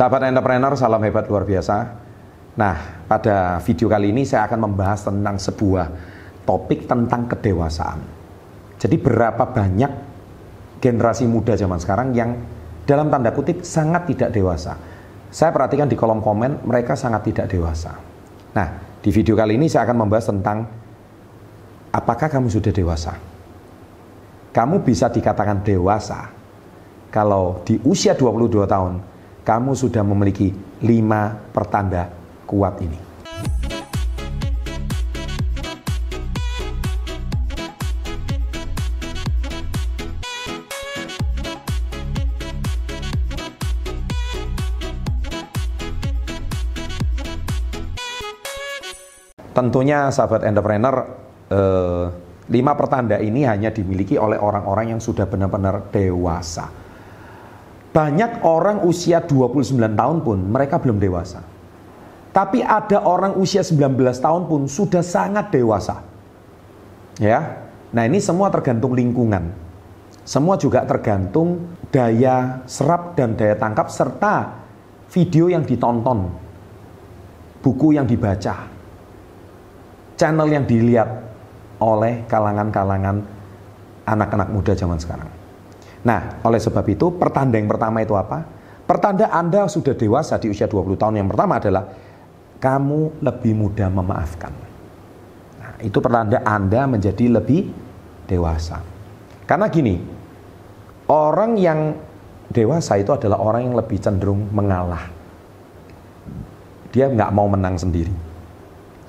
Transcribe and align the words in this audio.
Sahabat 0.00 0.32
entrepreneur, 0.32 0.72
salam 0.80 1.04
hebat 1.04 1.28
luar 1.28 1.44
biasa. 1.44 1.76
Nah, 2.56 3.04
pada 3.04 3.60
video 3.60 3.84
kali 3.84 4.16
ini 4.16 4.24
saya 4.24 4.48
akan 4.48 4.72
membahas 4.72 5.04
tentang 5.04 5.36
sebuah 5.36 5.92
topik 6.48 6.88
tentang 6.88 7.28
kedewasaan. 7.28 8.00
Jadi 8.80 8.96
berapa 8.96 9.44
banyak 9.52 9.92
generasi 10.80 11.28
muda 11.28 11.52
zaman 11.52 11.76
sekarang 11.76 12.16
yang 12.16 12.32
dalam 12.88 13.12
tanda 13.12 13.28
kutip 13.36 13.60
sangat 13.60 14.08
tidak 14.08 14.32
dewasa. 14.32 14.72
Saya 15.28 15.52
perhatikan 15.52 15.84
di 15.84 16.00
kolom 16.00 16.24
komen 16.24 16.64
mereka 16.64 16.96
sangat 16.96 17.28
tidak 17.28 17.52
dewasa. 17.52 17.92
Nah, 18.56 18.80
di 19.04 19.12
video 19.12 19.36
kali 19.36 19.60
ini 19.60 19.68
saya 19.68 19.84
akan 19.84 20.08
membahas 20.08 20.32
tentang 20.32 20.64
apakah 21.92 22.32
kamu 22.32 22.48
sudah 22.48 22.72
dewasa? 22.72 23.20
Kamu 24.48 24.80
bisa 24.80 25.12
dikatakan 25.12 25.60
dewasa 25.60 26.32
kalau 27.12 27.60
di 27.68 27.76
usia 27.84 28.16
22 28.16 28.64
tahun 28.64 29.19
kamu 29.40 29.72
sudah 29.72 30.04
memiliki 30.04 30.52
lima 30.84 31.36
pertanda 31.52 32.12
kuat 32.44 32.80
ini. 32.84 33.10
Tentunya 49.50 50.08
sahabat 50.08 50.48
entrepreneur, 50.48 51.04
eh, 51.52 52.06
lima 52.48 52.72
pertanda 52.80 53.20
ini 53.20 53.44
hanya 53.44 53.68
dimiliki 53.68 54.16
oleh 54.16 54.40
orang-orang 54.40 54.96
yang 54.96 55.00
sudah 55.04 55.28
benar-benar 55.28 55.92
dewasa 55.92 56.79
banyak 57.90 58.46
orang 58.46 58.86
usia 58.86 59.18
29 59.18 59.74
tahun 59.74 60.18
pun 60.22 60.38
mereka 60.38 60.78
belum 60.78 61.02
dewasa. 61.02 61.42
Tapi 62.30 62.62
ada 62.62 63.02
orang 63.02 63.34
usia 63.34 63.66
19 63.66 63.98
tahun 64.22 64.46
pun 64.46 64.70
sudah 64.70 65.02
sangat 65.02 65.50
dewasa. 65.50 66.06
Ya. 67.18 67.66
Nah, 67.90 68.06
ini 68.06 68.22
semua 68.22 68.54
tergantung 68.54 68.94
lingkungan. 68.94 69.50
Semua 70.22 70.54
juga 70.54 70.86
tergantung 70.86 71.74
daya 71.90 72.62
serap 72.70 73.18
dan 73.18 73.34
daya 73.34 73.58
tangkap 73.58 73.90
serta 73.90 74.62
video 75.10 75.50
yang 75.50 75.66
ditonton. 75.66 76.30
Buku 77.66 77.98
yang 77.98 78.06
dibaca. 78.06 78.70
Channel 80.14 80.48
yang 80.54 80.64
dilihat 80.70 81.10
oleh 81.82 82.22
kalangan-kalangan 82.30 83.26
anak-anak 84.06 84.48
muda 84.54 84.72
zaman 84.78 85.02
sekarang. 85.02 85.39
Nah, 86.00 86.40
oleh 86.40 86.60
sebab 86.60 86.84
itu 86.88 87.12
pertanda 87.12 87.60
yang 87.60 87.68
pertama 87.68 88.00
itu 88.00 88.16
apa? 88.16 88.44
Pertanda 88.88 89.28
Anda 89.30 89.68
sudah 89.68 89.94
dewasa 89.94 90.40
di 90.40 90.50
usia 90.50 90.66
20 90.66 90.96
tahun 90.96 91.20
yang 91.20 91.28
pertama 91.28 91.60
adalah 91.60 91.84
kamu 92.58 93.22
lebih 93.22 93.52
mudah 93.54 93.88
memaafkan. 93.92 94.52
Nah, 95.60 95.74
itu 95.84 95.98
pertanda 96.02 96.40
Anda 96.42 96.88
menjadi 96.88 97.40
lebih 97.40 97.70
dewasa. 98.26 98.82
Karena 99.44 99.70
gini, 99.70 100.00
orang 101.06 101.54
yang 101.60 101.94
dewasa 102.50 102.98
itu 102.98 103.14
adalah 103.14 103.38
orang 103.38 103.70
yang 103.70 103.76
lebih 103.78 103.98
cenderung 104.02 104.50
mengalah. 104.50 105.06
Dia 106.90 107.06
nggak 107.06 107.30
mau 107.30 107.46
menang 107.46 107.78
sendiri. 107.78 108.10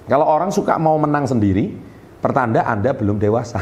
Kalau 0.05 0.27
orang 0.29 0.53
suka 0.53 0.77
mau 0.77 0.99
menang 1.01 1.25
sendiri, 1.25 1.73
pertanda 2.21 2.67
Anda 2.69 2.93
belum 2.93 3.17
dewasa. 3.17 3.57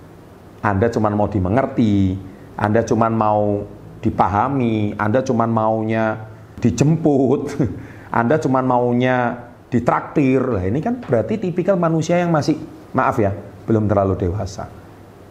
Anda 0.72 0.88
cuma 0.88 1.12
mau 1.12 1.28
dimengerti, 1.28 2.16
anda 2.56 2.84
cuma 2.84 3.08
mau 3.08 3.64
dipahami, 4.02 4.98
Anda 4.98 5.22
cuma 5.22 5.46
maunya 5.46 6.26
dijemput, 6.58 7.54
Anda 8.10 8.36
cuma 8.42 8.60
maunya 8.60 9.46
ditraktir. 9.70 10.42
Lah 10.42 10.66
ini 10.66 10.82
kan 10.82 10.98
berarti 10.98 11.38
tipikal 11.38 11.78
manusia 11.78 12.18
yang 12.18 12.34
masih 12.34 12.58
maaf 12.92 13.16
ya, 13.22 13.32
belum 13.64 13.86
terlalu 13.86 14.18
dewasa. 14.18 14.68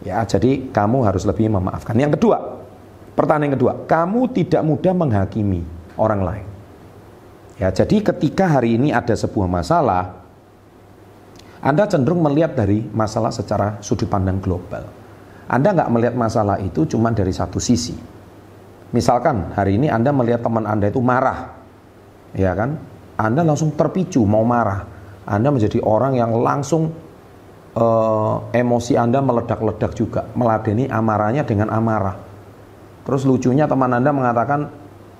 Ya, 0.02 0.18
jadi 0.26 0.66
kamu 0.74 1.06
harus 1.06 1.22
lebih 1.22 1.46
memaafkan. 1.46 1.94
Yang 1.94 2.18
kedua, 2.18 2.58
pertanyaan 3.14 3.54
kedua, 3.54 3.86
kamu 3.86 4.34
tidak 4.34 4.62
mudah 4.66 4.94
menghakimi 4.96 5.62
orang 5.94 6.20
lain. 6.26 6.46
Ya, 7.60 7.70
jadi 7.70 8.02
ketika 8.02 8.58
hari 8.58 8.74
ini 8.74 8.90
ada 8.90 9.14
sebuah 9.14 9.46
masalah, 9.46 10.18
Anda 11.62 11.86
cenderung 11.86 12.18
melihat 12.26 12.58
dari 12.58 12.82
masalah 12.90 13.30
secara 13.30 13.78
sudut 13.78 14.10
pandang 14.10 14.42
global. 14.42 15.01
Anda 15.52 15.76
nggak 15.76 15.90
melihat 15.92 16.14
masalah 16.16 16.56
itu 16.64 16.88
cuma 16.88 17.12
dari 17.12 17.28
satu 17.28 17.60
sisi. 17.60 17.92
Misalkan 18.96 19.52
hari 19.52 19.76
ini 19.76 19.92
Anda 19.92 20.08
melihat 20.08 20.40
teman 20.40 20.64
Anda 20.64 20.88
itu 20.88 21.04
marah, 21.04 21.52
ya 22.32 22.56
kan? 22.56 22.80
Anda 23.20 23.44
langsung 23.44 23.76
terpicu 23.76 24.24
mau 24.24 24.44
marah. 24.48 24.88
Anda 25.28 25.52
menjadi 25.52 25.84
orang 25.84 26.16
yang 26.16 26.32
langsung 26.40 26.92
uh, 27.76 28.36
emosi 28.52 28.96
Anda 28.96 29.20
meledak-ledak 29.20 29.92
juga, 29.92 30.24
meladeni 30.32 30.88
amarahnya 30.88 31.44
dengan 31.44 31.68
amarah. 31.68 32.16
Terus 33.04 33.28
lucunya 33.28 33.68
teman 33.68 33.92
Anda 33.92 34.08
mengatakan, 34.08 34.72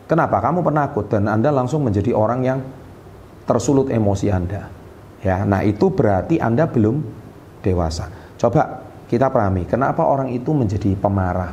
kenapa 0.09 0.41
kamu 0.41 0.65
penakut? 0.65 1.13
Dan 1.13 1.29
Anda 1.29 1.53
langsung 1.53 1.85
menjadi 1.85 2.17
orang 2.17 2.41
yang 2.41 2.59
tersulut 3.45 3.93
emosi 3.93 4.27
Anda. 4.33 4.69
Ya, 5.23 5.45
nah 5.47 5.63
itu 5.63 5.93
berarti 5.93 6.43
Anda 6.43 6.67
belum 6.67 6.99
dewasa. 7.63 8.11
Coba 8.41 8.82
kita 9.13 9.29
pahami 9.29 9.69
kenapa 9.69 10.09
orang 10.09 10.33
itu 10.33 10.57
menjadi 10.57 10.97
pemarah. 10.97 11.53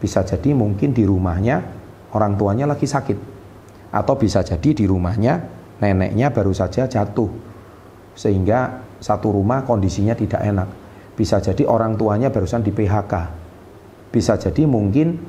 Bisa 0.00 0.24
jadi 0.24 0.56
mungkin 0.56 0.96
di 0.96 1.04
rumahnya 1.04 1.60
orang 2.16 2.40
tuanya 2.40 2.64
lagi 2.64 2.88
sakit. 2.88 3.36
Atau 3.92 4.16
bisa 4.16 4.40
jadi 4.40 4.72
di 4.72 4.88
rumahnya 4.88 5.44
neneknya 5.76 6.32
baru 6.32 6.56
saja 6.56 6.88
jatuh. 6.88 7.28
Sehingga 8.16 8.80
satu 8.96 9.28
rumah 9.28 9.68
kondisinya 9.68 10.16
tidak 10.16 10.40
enak. 10.40 10.68
Bisa 11.12 11.36
jadi 11.36 11.68
orang 11.68 12.00
tuanya 12.00 12.32
barusan 12.32 12.64
di 12.64 12.72
PHK. 12.72 13.12
Bisa 14.08 14.40
jadi 14.40 14.64
mungkin 14.64 15.20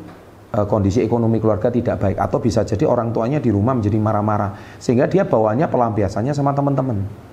e, 0.48 0.60
kondisi 0.72 1.04
ekonomi 1.04 1.44
keluarga 1.44 1.68
tidak 1.68 2.00
baik 2.00 2.16
atau 2.16 2.40
bisa 2.40 2.64
jadi 2.64 2.88
orang 2.88 3.12
tuanya 3.12 3.44
di 3.44 3.52
rumah 3.52 3.76
menjadi 3.76 4.00
marah-marah 4.00 4.80
sehingga 4.80 5.12
dia 5.12 5.28
bawanya 5.28 5.68
pelampiasannya 5.68 6.32
sama 6.32 6.56
teman-teman 6.56 7.27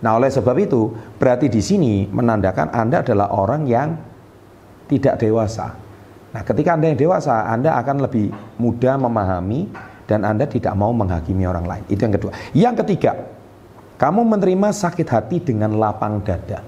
Nah, 0.00 0.16
oleh 0.16 0.32
sebab 0.32 0.56
itu, 0.56 0.88
berarti 1.20 1.52
di 1.52 1.60
sini 1.60 2.08
menandakan 2.08 2.72
Anda 2.72 3.04
adalah 3.04 3.36
orang 3.36 3.68
yang 3.68 3.88
tidak 4.88 5.20
dewasa. 5.20 5.76
Nah, 6.32 6.42
ketika 6.46 6.78
Anda 6.78 6.94
yang 6.94 6.98
dewasa, 6.98 7.44
Anda 7.46 7.76
akan 7.76 8.08
lebih 8.08 8.32
mudah 8.56 8.96
memahami 8.96 9.68
dan 10.08 10.24
Anda 10.24 10.48
tidak 10.48 10.72
mau 10.72 10.90
menghakimi 10.96 11.44
orang 11.44 11.68
lain. 11.68 11.84
Itu 11.92 12.08
yang 12.08 12.14
kedua. 12.16 12.32
Yang 12.56 12.74
ketiga, 12.86 13.12
kamu 14.00 14.24
menerima 14.24 14.68
sakit 14.72 15.06
hati 15.06 15.36
dengan 15.44 15.76
lapang 15.76 16.24
dada. 16.24 16.64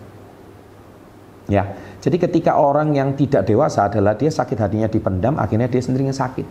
Ya, 1.51 1.75
jadi 1.99 2.23
ketika 2.23 2.55
orang 2.55 2.95
yang 2.95 3.19
tidak 3.19 3.49
dewasa 3.49 3.91
adalah 3.91 4.15
dia 4.15 4.31
sakit 4.31 4.55
hatinya 4.61 4.87
dipendam, 4.87 5.41
akhirnya 5.41 5.67
dia 5.67 5.83
sendiri 5.83 6.07
sakit. 6.13 6.47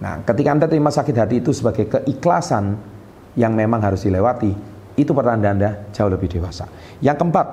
Nah, 0.00 0.24
ketika 0.24 0.48
Anda 0.56 0.64
terima 0.64 0.88
sakit 0.88 1.12
hati 1.12 1.44
itu 1.44 1.52
sebagai 1.52 1.84
keikhlasan 1.90 2.80
yang 3.36 3.52
memang 3.52 3.84
harus 3.84 4.00
dilewati, 4.00 4.56
itu 4.96 5.10
pertanda 5.14 5.50
Anda 5.52 5.70
jauh 5.94 6.10
lebih 6.10 6.30
dewasa. 6.30 6.66
Yang 7.02 7.16
keempat, 7.22 7.46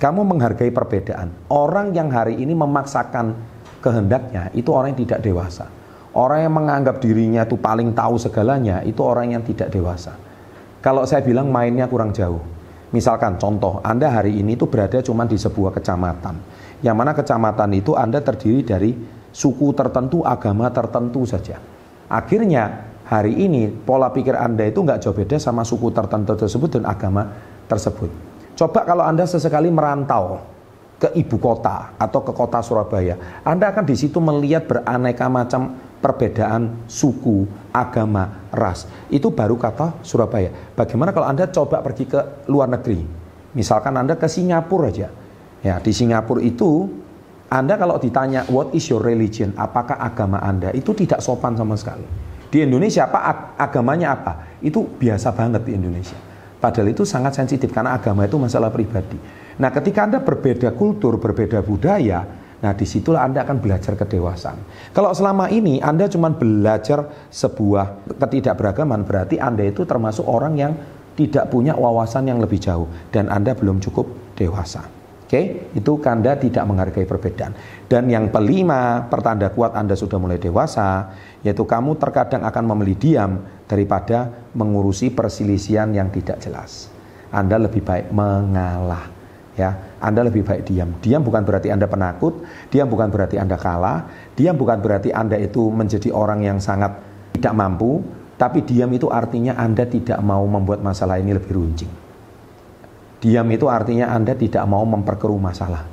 kamu 0.00 0.24
menghargai 0.24 0.72
perbedaan. 0.72 1.28
Orang 1.52 1.92
yang 1.92 2.08
hari 2.08 2.40
ini 2.40 2.56
memaksakan 2.56 3.36
kehendaknya 3.84 4.48
itu 4.56 4.72
orang 4.72 4.96
yang 4.96 5.00
tidak 5.04 5.20
dewasa. 5.20 5.68
Orang 6.10 6.42
yang 6.42 6.54
menganggap 6.56 6.98
dirinya 6.98 7.46
itu 7.46 7.54
paling 7.54 7.94
tahu 7.94 8.18
segalanya 8.18 8.82
itu 8.82 8.98
orang 9.04 9.36
yang 9.38 9.42
tidak 9.46 9.70
dewasa. 9.70 10.18
Kalau 10.80 11.06
saya 11.06 11.22
bilang 11.22 11.52
mainnya 11.52 11.86
kurang 11.86 12.10
jauh. 12.10 12.40
Misalkan 12.90 13.38
contoh, 13.38 13.78
Anda 13.86 14.10
hari 14.10 14.42
ini 14.42 14.58
itu 14.58 14.66
berada 14.66 14.98
cuma 14.98 15.22
di 15.22 15.38
sebuah 15.38 15.70
kecamatan. 15.78 16.34
Yang 16.82 16.96
mana 16.98 17.12
kecamatan 17.14 17.70
itu 17.78 17.94
Anda 17.94 18.18
terdiri 18.18 18.66
dari 18.66 18.90
suku 19.30 19.70
tertentu, 19.78 20.26
agama 20.26 20.66
tertentu 20.74 21.22
saja. 21.22 21.62
Akhirnya 22.10 22.89
hari 23.10 23.34
ini 23.34 23.66
pola 23.66 24.14
pikir 24.14 24.38
Anda 24.38 24.70
itu 24.70 24.86
nggak 24.86 25.02
jauh 25.02 25.16
beda 25.18 25.42
sama 25.42 25.66
suku 25.66 25.90
tertentu 25.90 26.38
tersebut 26.38 26.78
dan 26.78 26.86
agama 26.86 27.26
tersebut. 27.66 28.06
Coba 28.54 28.86
kalau 28.86 29.02
Anda 29.02 29.26
sesekali 29.26 29.66
merantau 29.66 30.46
ke 31.02 31.10
ibu 31.18 31.36
kota 31.42 31.98
atau 31.98 32.22
ke 32.22 32.30
kota 32.30 32.62
Surabaya, 32.62 33.42
Anda 33.42 33.74
akan 33.74 33.82
di 33.82 33.98
situ 33.98 34.22
melihat 34.22 34.70
beraneka 34.70 35.26
macam 35.26 35.74
perbedaan 35.98 36.86
suku, 36.86 37.50
agama, 37.74 38.46
ras. 38.54 38.86
Itu 39.10 39.34
baru 39.34 39.58
kata 39.58 40.06
Surabaya. 40.06 40.54
Bagaimana 40.78 41.10
kalau 41.10 41.26
Anda 41.26 41.50
coba 41.50 41.82
pergi 41.82 42.06
ke 42.06 42.46
luar 42.46 42.70
negeri? 42.70 43.02
Misalkan 43.58 43.98
Anda 43.98 44.14
ke 44.14 44.30
Singapura 44.30 44.92
aja. 44.92 45.10
Ya, 45.60 45.76
di 45.82 45.90
Singapura 45.90 46.40
itu 46.40 46.88
Anda 47.50 47.74
kalau 47.74 47.98
ditanya 47.98 48.46
what 48.46 48.70
is 48.70 48.86
your 48.86 49.02
religion, 49.02 49.50
apakah 49.58 49.98
agama 49.98 50.38
Anda, 50.38 50.70
itu 50.70 50.94
tidak 50.94 51.18
sopan 51.18 51.58
sama 51.58 51.74
sekali. 51.74 52.29
Di 52.50 52.66
Indonesia 52.66 53.06
apa 53.06 53.54
agamanya 53.54 54.18
apa? 54.18 54.32
Itu 54.58 54.82
biasa 54.84 55.30
banget 55.32 55.62
di 55.64 55.78
Indonesia. 55.78 56.18
Padahal 56.60 56.92
itu 56.92 57.06
sangat 57.06 57.38
sensitif 57.38 57.72
karena 57.72 57.96
agama 57.96 58.26
itu 58.26 58.36
masalah 58.36 58.68
pribadi. 58.68 59.16
Nah, 59.56 59.70
ketika 59.72 60.04
Anda 60.04 60.20
berbeda 60.20 60.76
kultur, 60.76 61.16
berbeda 61.16 61.64
budaya, 61.64 62.26
Nah, 62.60 62.76
di 62.76 62.84
situlah 62.84 63.24
Anda 63.24 63.40
akan 63.48 63.56
belajar 63.56 63.96
kedewasaan. 63.96 64.92
Kalau 64.92 65.16
selama 65.16 65.48
ini 65.48 65.80
Anda 65.80 66.12
cuma 66.12 66.28
belajar 66.28 67.08
sebuah 67.32 68.04
ketidakberagaman, 68.20 69.08
berarti 69.08 69.40
Anda 69.40 69.64
itu 69.64 69.88
termasuk 69.88 70.28
orang 70.28 70.60
yang 70.60 70.72
tidak 71.16 71.48
punya 71.48 71.72
wawasan 71.72 72.28
yang 72.28 72.36
lebih 72.36 72.60
jauh 72.60 72.84
dan 73.08 73.32
Anda 73.32 73.56
belum 73.56 73.80
cukup 73.80 74.36
dewasa. 74.36 74.99
Oke, 75.30 75.70
itu 75.78 75.94
Anda 76.02 76.34
tidak 76.34 76.66
menghargai 76.66 77.06
perbedaan. 77.06 77.54
Dan 77.86 78.10
yang 78.10 78.34
kelima, 78.34 79.06
pertanda 79.06 79.46
kuat 79.54 79.78
Anda 79.78 79.94
sudah 79.94 80.18
mulai 80.18 80.42
dewasa, 80.42 81.14
yaitu 81.46 81.62
kamu 81.62 82.02
terkadang 82.02 82.42
akan 82.42 82.74
memilih 82.74 82.98
diam 82.98 83.38
daripada 83.70 84.26
mengurusi 84.58 85.06
perselisihan 85.14 85.94
yang 85.94 86.10
tidak 86.10 86.42
jelas. 86.42 86.90
Anda 87.30 87.62
lebih 87.62 87.78
baik 87.78 88.10
mengalah 88.10 89.06
ya 89.54 89.70
Anda 90.02 90.26
lebih 90.26 90.42
baik 90.42 90.66
diam 90.66 90.98
diam 90.98 91.22
bukan 91.22 91.46
berarti 91.46 91.70
Anda 91.70 91.86
penakut 91.86 92.42
diam 92.74 92.90
bukan 92.90 93.06
berarti 93.06 93.38
Anda 93.38 93.54
kalah 93.54 94.10
diam 94.34 94.58
bukan 94.58 94.82
berarti 94.82 95.14
Anda 95.14 95.38
itu 95.38 95.70
menjadi 95.70 96.10
orang 96.10 96.42
yang 96.42 96.58
sangat 96.58 96.98
tidak 97.38 97.54
mampu 97.54 98.02
tapi 98.34 98.66
diam 98.66 98.90
itu 98.90 99.06
artinya 99.06 99.54
Anda 99.54 99.86
tidak 99.86 100.18
mau 100.26 100.42
membuat 100.48 100.82
masalah 100.82 101.22
ini 101.22 101.38
lebih 101.38 101.54
runcing 101.54 102.09
diam 103.20 103.46
itu 103.52 103.68
artinya 103.68 104.10
Anda 104.12 104.34
tidak 104.34 104.64
mau 104.66 104.82
memperkeruh 104.84 105.40
masalah 105.40 105.84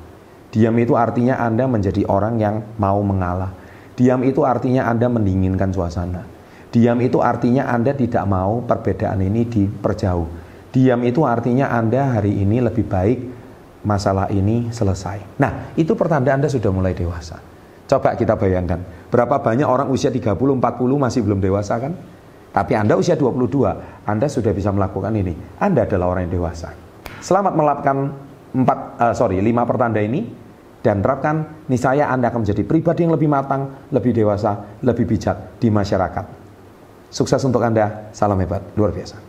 diam 0.50 0.74
itu 0.80 0.96
artinya 0.96 1.38
Anda 1.40 1.68
menjadi 1.68 2.08
orang 2.08 2.40
yang 2.40 2.64
mau 2.80 2.98
mengalah 3.04 3.52
diam 3.94 4.24
itu 4.24 4.42
artinya 4.42 4.88
Anda 4.88 5.06
mendinginkan 5.12 5.70
suasana 5.70 6.24
diam 6.72 6.98
itu 7.04 7.20
artinya 7.20 7.68
Anda 7.68 7.92
tidak 7.92 8.24
mau 8.24 8.64
perbedaan 8.64 9.20
ini 9.24 9.44
diperjauh 9.44 10.48
Diam 10.68 11.00
itu 11.00 11.24
artinya 11.24 11.72
Anda 11.72 12.20
hari 12.20 12.44
ini 12.44 12.60
lebih 12.60 12.84
baik 12.84 13.18
masalah 13.88 14.28
ini 14.28 14.68
selesai. 14.68 15.40
Nah, 15.40 15.72
itu 15.80 15.96
pertanda 15.96 16.36
Anda 16.36 16.44
sudah 16.52 16.68
mulai 16.68 16.92
dewasa. 16.92 17.40
Coba 17.88 18.12
kita 18.12 18.36
bayangkan, 18.36 18.84
berapa 19.08 19.40
banyak 19.40 19.64
orang 19.64 19.88
usia 19.88 20.12
30, 20.12 20.36
40 20.36 20.60
masih 21.00 21.24
belum 21.24 21.40
dewasa 21.40 21.80
kan? 21.80 21.96
Tapi 22.52 22.76
Anda 22.76 23.00
usia 23.00 23.16
22, 23.16 24.04
Anda 24.04 24.28
sudah 24.28 24.52
bisa 24.52 24.68
melakukan 24.68 25.08
ini. 25.16 25.32
Anda 25.56 25.88
adalah 25.88 26.12
orang 26.12 26.28
yang 26.28 26.36
dewasa. 26.36 26.76
Selamat 27.18 27.52
melakukan 27.54 28.14
empat, 28.54 28.78
uh, 28.98 29.14
sorry, 29.14 29.42
lima 29.42 29.66
pertanda 29.68 29.98
ini 29.98 30.24
dan 30.80 31.02
terapkan, 31.04 31.66
niscaya 31.68 32.08
Anda 32.08 32.30
akan 32.30 32.46
menjadi 32.46 32.62
pribadi 32.64 33.04
yang 33.04 33.14
lebih 33.18 33.28
matang, 33.28 33.90
lebih 33.90 34.14
dewasa, 34.14 34.80
lebih 34.80 35.04
bijak 35.04 35.58
di 35.58 35.68
masyarakat. 35.68 36.24
Sukses 37.10 37.42
untuk 37.44 37.60
Anda, 37.60 38.08
salam 38.14 38.38
hebat, 38.38 38.62
luar 38.78 38.94
biasa. 38.94 39.27